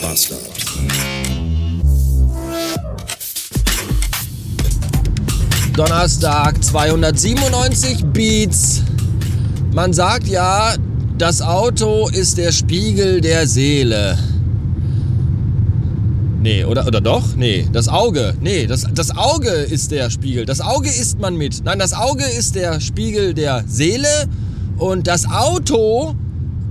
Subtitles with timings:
[0.00, 0.40] Bastard.
[5.76, 8.82] Donnerstag 297 Beats.
[9.72, 10.74] Man sagt ja,
[11.18, 14.18] das Auto ist der Spiegel der Seele.
[16.40, 17.36] Nee, oder, oder doch?
[17.36, 18.34] Nee, das Auge.
[18.40, 20.46] Nee, das, das Auge ist der Spiegel.
[20.46, 21.62] Das Auge isst man mit.
[21.64, 24.28] Nein, das Auge ist der Spiegel der Seele
[24.78, 26.14] und das Auto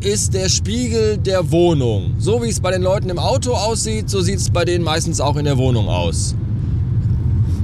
[0.02, 2.14] ist der Spiegel der Wohnung.
[2.20, 5.20] So wie es bei den Leuten im Auto aussieht, so sieht es bei denen meistens
[5.20, 6.36] auch in der Wohnung aus.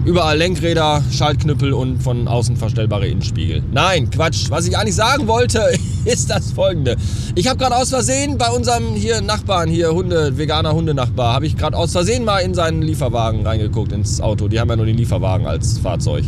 [0.03, 3.63] Überall Lenkräder, Schaltknüppel und von außen verstellbare Innenspiegel.
[3.71, 4.49] Nein, Quatsch.
[4.49, 5.61] Was ich eigentlich sagen wollte,
[6.05, 6.97] ist das folgende.
[7.33, 11.57] Ich habe gerade aus Versehen bei unserem hier Nachbarn, hier Hunde, veganer Hundenachbar, habe ich
[11.57, 14.47] gerade aus Versehen mal in seinen Lieferwagen reingeguckt, ins Auto.
[14.47, 16.25] Die haben ja nur den Lieferwagen als Fahrzeug,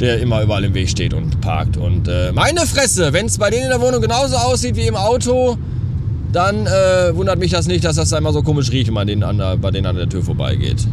[0.00, 1.76] der immer überall im Weg steht und parkt.
[1.76, 4.96] Und äh, meine Fresse, wenn es bei denen in der Wohnung genauso aussieht wie im
[4.96, 5.56] Auto,
[6.32, 9.06] dann äh, wundert mich das nicht, dass das da immer so komisch riecht, wenn man
[9.06, 10.86] denen an der, bei denen an der Tür vorbeigeht.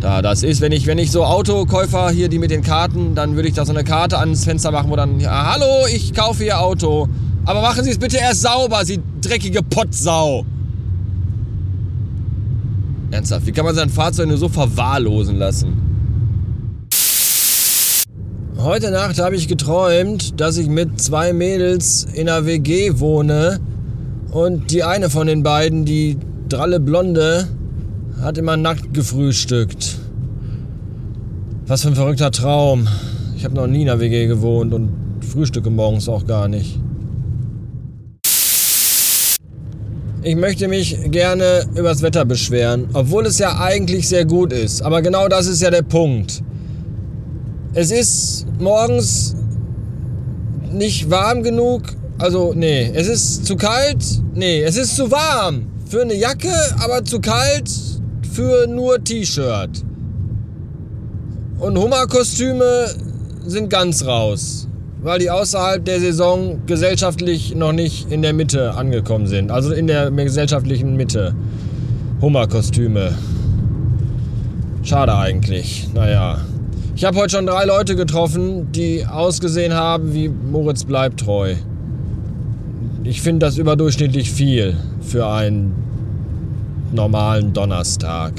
[0.00, 3.36] Da, das ist, wenn ich, wenn ich so Autokäufer hier, die mit den Karten, dann
[3.36, 6.44] würde ich da so eine Karte ans Fenster machen, wo dann, ja, hallo, ich kaufe
[6.44, 7.08] Ihr Auto.
[7.44, 10.44] Aber machen Sie es bitte erst sauber, Sie dreckige Pottsau.
[13.10, 15.89] Ernsthaft, wie kann man sein Fahrzeug nur so verwahrlosen lassen?
[18.62, 23.58] Heute Nacht habe ich geträumt, dass ich mit zwei Mädels in einer WG wohne
[24.32, 26.18] und die eine von den beiden, die
[26.50, 27.48] dralle Blonde,
[28.20, 29.96] hat immer nackt gefrühstückt.
[31.66, 32.86] Was für ein verrückter Traum.
[33.34, 34.90] Ich habe noch nie in der WG gewohnt und
[35.22, 36.78] frühstücke morgens auch gar nicht.
[40.22, 44.82] Ich möchte mich gerne übers Wetter beschweren, obwohl es ja eigentlich sehr gut ist.
[44.82, 46.42] Aber genau das ist ja der Punkt.
[47.72, 49.36] Es ist morgens
[50.72, 51.82] nicht warm genug.
[52.18, 54.04] Also, nee, es ist zu kalt.
[54.34, 57.70] Nee, es ist zu warm für eine Jacke, aber zu kalt
[58.32, 59.84] für nur T-Shirt.
[61.58, 62.86] Und Hummerkostüme
[63.46, 64.66] sind ganz raus,
[65.02, 69.50] weil die außerhalb der Saison gesellschaftlich noch nicht in der Mitte angekommen sind.
[69.50, 71.34] Also in der gesellschaftlichen Mitte.
[72.20, 73.14] Hummerkostüme.
[74.82, 75.88] Schade eigentlich.
[75.94, 76.40] Naja.
[77.00, 81.54] Ich habe heute schon drei Leute getroffen, die ausgesehen haben wie Moritz bleibt treu.
[83.04, 85.74] Ich finde das überdurchschnittlich viel für einen
[86.92, 88.34] normalen Donnerstag.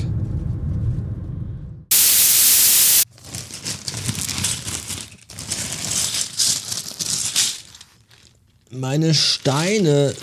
[8.69, 10.13] Meine Steine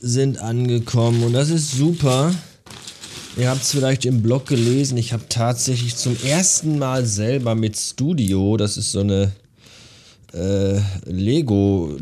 [0.00, 2.32] sind angekommen und das ist super.
[3.36, 4.96] Ihr habt es vielleicht im Blog gelesen.
[4.96, 9.32] Ich habe tatsächlich zum ersten Mal selber mit Studio, das ist so eine
[10.32, 11.96] äh, Lego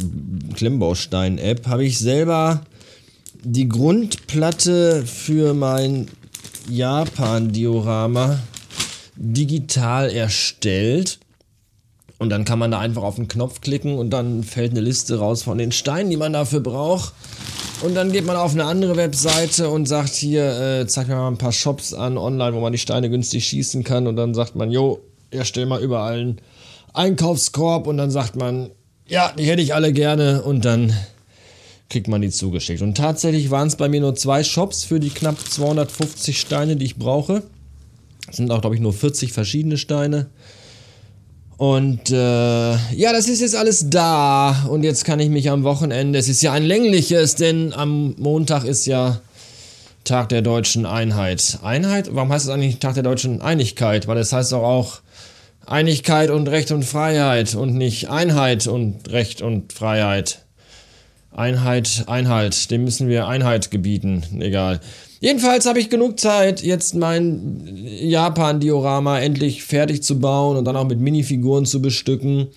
[0.54, 2.62] Klemmbaustein-App, habe ich selber
[3.44, 6.08] die Grundplatte für mein
[6.68, 8.38] Japan-Diorama
[9.16, 11.18] digital erstellt.
[12.22, 15.18] Und dann kann man da einfach auf den Knopf klicken und dann fällt eine Liste
[15.18, 17.14] raus von den Steinen, die man dafür braucht.
[17.82, 21.26] Und dann geht man auf eine andere Webseite und sagt hier, äh, zeig mir mal
[21.26, 24.06] ein paar Shops an online, wo man die Steine günstig schießen kann.
[24.06, 25.00] Und dann sagt man, jo,
[25.32, 26.40] erstell mal überall einen
[26.92, 27.88] Einkaufskorb.
[27.88, 28.70] Und dann sagt man,
[29.08, 30.42] ja, die hätte ich alle gerne.
[30.42, 30.96] Und dann
[31.90, 32.82] kriegt man die zugeschickt.
[32.82, 36.84] Und tatsächlich waren es bei mir nur zwei Shops für die knapp 250 Steine, die
[36.84, 37.42] ich brauche.
[38.28, 40.30] Es sind auch, glaube ich, nur 40 verschiedene Steine.
[41.62, 44.66] Und äh, ja, das ist jetzt alles da.
[44.68, 48.64] Und jetzt kann ich mich am Wochenende, es ist ja ein längliches, denn am Montag
[48.64, 49.20] ist ja
[50.02, 51.60] Tag der deutschen Einheit.
[51.62, 52.08] Einheit?
[52.16, 54.08] Warum heißt es eigentlich Tag der deutschen Einigkeit?
[54.08, 55.02] Weil es heißt doch auch
[55.64, 60.41] Einigkeit und Recht und Freiheit und nicht Einheit und Recht und Freiheit.
[61.32, 64.80] Einheit, Einheit, dem müssen wir Einheit gebieten, egal.
[65.20, 70.86] Jedenfalls habe ich genug Zeit, jetzt mein Japan-Diorama endlich fertig zu bauen und dann auch
[70.86, 72.48] mit Minifiguren zu bestücken.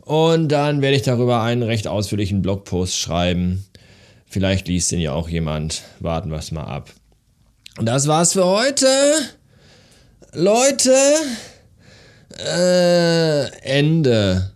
[0.00, 3.64] Und dann werde ich darüber einen recht ausführlichen Blogpost schreiben.
[4.26, 5.82] Vielleicht liest den ja auch jemand.
[6.00, 6.90] Warten wir es mal ab.
[7.78, 8.86] Und das war's für heute.
[10.32, 10.94] Leute,
[12.38, 14.51] äh, Ende.